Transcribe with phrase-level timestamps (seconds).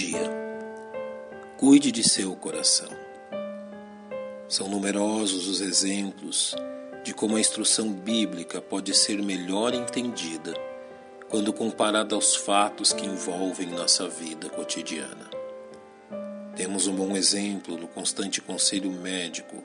[0.00, 0.30] dia.
[1.58, 2.88] Cuide de seu coração.
[4.48, 6.54] São numerosos os exemplos
[7.04, 10.54] de como a instrução bíblica pode ser melhor entendida
[11.28, 15.28] quando comparada aos fatos que envolvem nossa vida cotidiana.
[16.56, 19.62] Temos um bom exemplo no constante conselho médico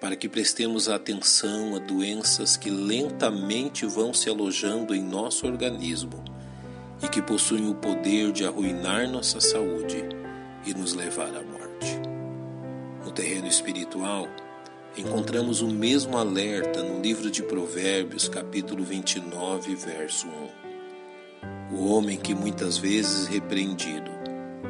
[0.00, 6.24] para que prestemos atenção a doenças que lentamente vão se alojando em nosso organismo
[7.02, 10.04] e que possuem o poder de arruinar nossa saúde
[10.66, 12.00] e nos levar à morte.
[13.04, 14.28] No terreno espiritual,
[14.96, 20.26] encontramos o mesmo alerta no livro de Provérbios, capítulo 29, verso
[21.72, 21.76] 1.
[21.76, 24.10] O homem que muitas vezes repreendido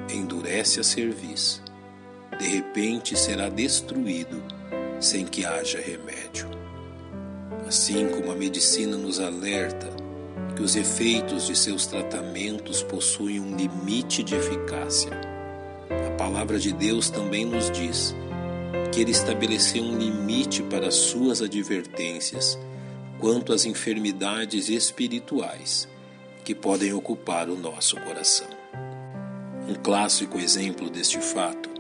[0.08, 1.62] endurece a cerviz,
[2.38, 4.42] de repente será destruído
[5.00, 6.48] sem que haja remédio.
[7.66, 9.99] Assim como a medicina nos alerta
[10.60, 15.10] que os efeitos de seus tratamentos possuem um limite de eficácia.
[16.06, 18.14] A palavra de Deus também nos diz
[18.92, 22.58] que ele estabeleceu um limite para suas advertências
[23.18, 25.88] quanto às enfermidades espirituais
[26.44, 28.48] que podem ocupar o nosso coração.
[29.66, 31.70] Um clássico exemplo deste fato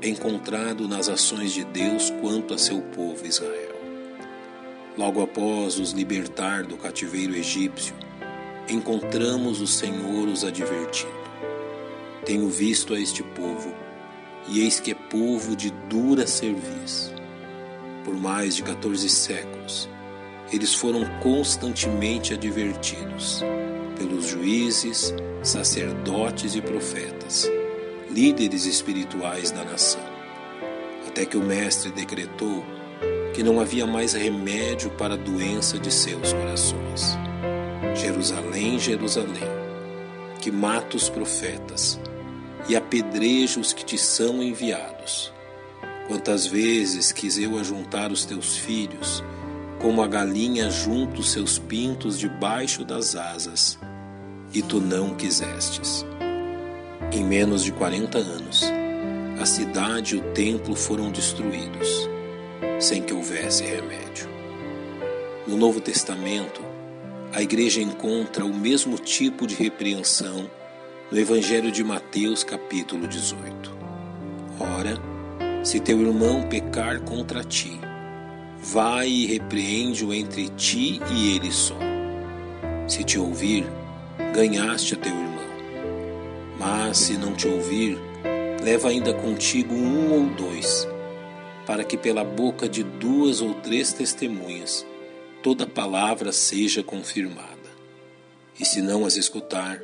[0.00, 3.77] é encontrado nas ações de Deus quanto a seu povo Israel.
[4.98, 7.94] Logo após os libertar do cativeiro egípcio,
[8.68, 11.12] encontramos o Senhor os advertindo:
[12.24, 13.72] Tenho visto a este povo,
[14.48, 17.14] e eis que é povo de dura cerviz.
[18.04, 19.88] Por mais de 14 séculos,
[20.52, 23.44] eles foram constantemente advertidos
[23.96, 27.48] pelos juízes, sacerdotes e profetas,
[28.10, 30.02] líderes espirituais da nação,
[31.06, 32.64] até que o Mestre decretou
[33.38, 37.16] que não havia mais remédio para a doença de seus corações.
[37.94, 39.48] Jerusalém, Jerusalém,
[40.40, 42.00] que mata os profetas
[42.68, 45.32] e apedreja os que te são enviados.
[46.08, 49.22] Quantas vezes quis eu ajuntar os teus filhos,
[49.78, 53.78] como a galinha junta os seus pintos debaixo das asas,
[54.52, 56.04] e tu não quisestes.
[57.12, 58.64] Em menos de quarenta anos,
[59.40, 62.17] a cidade e o templo foram destruídos
[62.78, 64.28] sem que houvesse remédio.
[65.46, 66.60] No Novo Testamento,
[67.32, 70.50] a igreja encontra o mesmo tipo de repreensão
[71.10, 73.76] no Evangelho de Mateus, capítulo 18.
[74.60, 74.98] Ora,
[75.64, 77.80] se teu irmão pecar contra ti,
[78.58, 81.78] vai e repreende-o entre ti e ele só.
[82.86, 83.66] Se te ouvir,
[84.34, 85.28] ganhaste a teu irmão.
[86.58, 87.98] Mas se não te ouvir,
[88.62, 90.88] leva ainda contigo um ou dois
[91.68, 94.86] para que pela boca de duas ou três testemunhas
[95.42, 97.68] toda palavra seja confirmada.
[98.58, 99.78] E se não as escutar,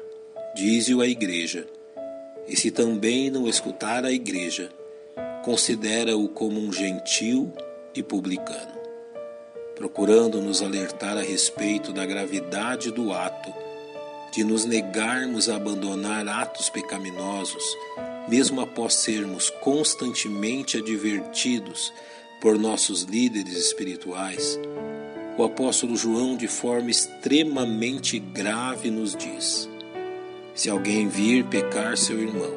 [0.55, 1.67] dize-o à igreja.
[2.49, 4.73] E se também não escutar a igreja,
[5.45, 7.53] considera-o como um gentil
[7.95, 8.81] e publicano,
[9.75, 13.53] procurando nos alertar a respeito da gravidade do ato
[14.35, 17.65] de nos negarmos a abandonar atos pecaminosos
[18.29, 21.93] mesmo após sermos constantemente advertidos
[22.41, 24.59] por nossos líderes espirituais,
[25.37, 29.69] o apóstolo João, de forma extremamente grave, nos diz:
[30.55, 32.55] Se alguém vir pecar seu irmão,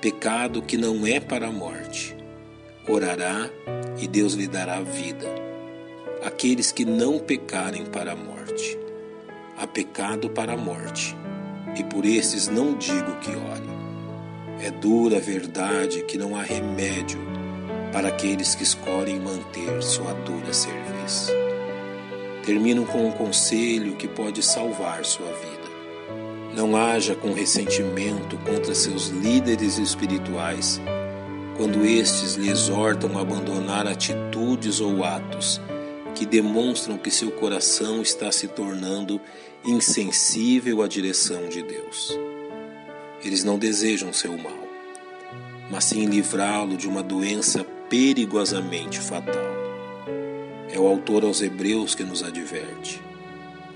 [0.00, 2.16] pecado que não é para a morte,
[2.88, 3.48] orará
[3.98, 5.26] e Deus lhe dará vida.
[6.24, 8.76] Aqueles que não pecarem para a morte,
[9.76, 11.14] pecado para a morte,
[11.78, 13.68] e por esses não digo que ore.
[14.58, 17.20] É dura verdade que não há remédio
[17.92, 21.30] para aqueles que escolhem manter sua dura serviço.
[22.42, 25.68] Termino com um conselho que pode salvar sua vida.
[26.56, 30.80] Não haja com ressentimento contra seus líderes espirituais
[31.58, 35.60] quando estes lhe exortam a abandonar atitudes ou atos
[36.16, 39.20] que demonstram que seu coração está se tornando
[39.62, 42.18] insensível à direção de Deus.
[43.22, 44.66] Eles não desejam seu mal,
[45.70, 49.54] mas sim livrá-lo de uma doença perigosamente fatal.
[50.72, 53.02] É o autor aos Hebreus que nos adverte: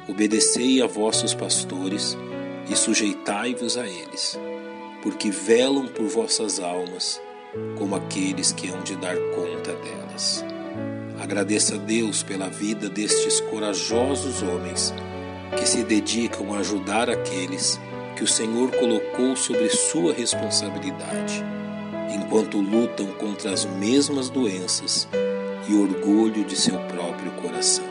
[0.08, 2.16] Obedecei a vossos pastores
[2.70, 4.40] e sujeitai-vos a eles,
[5.02, 7.20] porque velam por vossas almas
[7.76, 10.42] como aqueles que hão de dar conta delas.
[11.20, 14.94] Agradeça a Deus pela vida destes corajosos homens
[15.54, 17.78] que se dedicam a ajudar aqueles
[18.16, 21.44] que o Senhor colocou sobre sua responsabilidade,
[22.14, 25.06] enquanto lutam contra as mesmas doenças
[25.68, 27.84] e orgulho de seu próprio coração.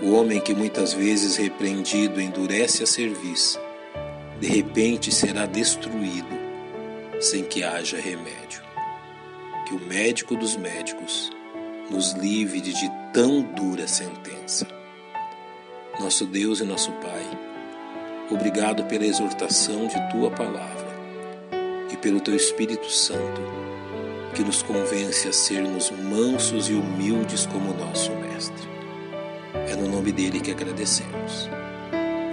[0.00, 3.60] O homem que muitas vezes repreendido endurece a cerviz,
[4.40, 6.40] de repente será destruído
[7.20, 8.62] sem que haja remédio.
[9.66, 11.30] Que o médico dos médicos
[11.90, 12.72] nos livre de
[13.12, 14.66] tão dura sentença.
[15.98, 17.38] Nosso Deus e nosso Pai,
[18.30, 20.88] obrigado pela exortação de tua palavra
[21.92, 23.42] e pelo teu Espírito Santo,
[24.34, 28.68] que nos convence a sermos mansos e humildes como nosso Mestre.
[29.68, 31.50] É no nome dele que agradecemos.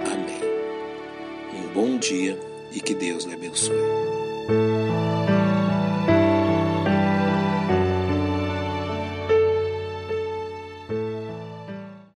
[0.06, 0.40] Amém.
[1.52, 2.38] Um bom dia
[2.72, 4.17] e que Deus lhe abençoe.